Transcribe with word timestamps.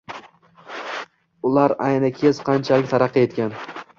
Ular 1.51 1.75
ayni 1.87 2.11
kez 2.21 2.41
qanchalik 2.49 2.91
taraqqiy 2.95 3.29
etgan 3.29 3.57